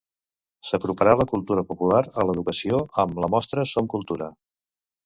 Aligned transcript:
S'aproparà 0.69 1.13
la 1.19 1.27
cultura 1.33 1.65
popular 1.73 2.01
a 2.23 2.27
l'educació 2.31 2.81
amb 3.05 3.25
la 3.27 3.31
mostra 3.37 3.69
Som 3.75 3.97
Cultura. 3.97 4.35